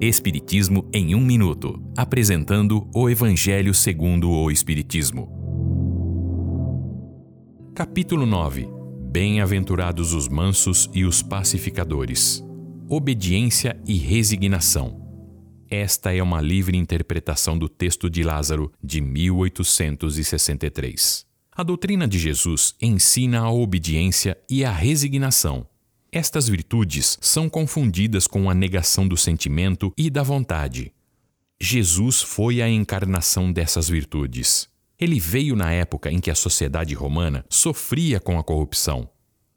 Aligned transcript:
Espiritismo 0.00 0.88
em 0.94 1.12
um 1.16 1.20
minuto, 1.20 1.82
apresentando 1.96 2.88
o 2.94 3.10
Evangelho 3.10 3.74
segundo 3.74 4.30
o 4.30 4.48
Espiritismo. 4.48 5.28
Capítulo 7.74 8.24
9. 8.24 8.68
Bem-aventurados 9.10 10.12
os 10.12 10.28
mansos 10.28 10.88
e 10.94 11.04
os 11.04 11.20
pacificadores. 11.20 12.44
Obediência 12.88 13.76
e 13.88 13.96
resignação. 13.96 15.04
Esta 15.68 16.14
é 16.14 16.22
uma 16.22 16.40
livre 16.40 16.78
interpretação 16.78 17.58
do 17.58 17.68
texto 17.68 18.08
de 18.08 18.22
Lázaro 18.22 18.70
de 18.80 19.00
1863. 19.00 21.26
A 21.50 21.64
doutrina 21.64 22.06
de 22.06 22.20
Jesus 22.20 22.76
ensina 22.80 23.40
a 23.40 23.50
obediência 23.50 24.38
e 24.48 24.64
a 24.64 24.70
resignação 24.70 25.66
estas 26.18 26.48
virtudes 26.48 27.16
são 27.20 27.48
confundidas 27.48 28.26
com 28.26 28.50
a 28.50 28.54
negação 28.54 29.06
do 29.06 29.16
sentimento 29.16 29.92
e 29.96 30.10
da 30.10 30.24
vontade. 30.24 30.92
Jesus 31.60 32.20
foi 32.20 32.60
a 32.60 32.68
encarnação 32.68 33.52
dessas 33.52 33.88
virtudes. 33.88 34.68
Ele 34.98 35.20
veio 35.20 35.54
na 35.54 35.70
época 35.70 36.10
em 36.10 36.18
que 36.18 36.28
a 36.28 36.34
sociedade 36.34 36.92
romana 36.92 37.44
sofria 37.48 38.18
com 38.18 38.36
a 38.36 38.42
corrupção. 38.42 39.08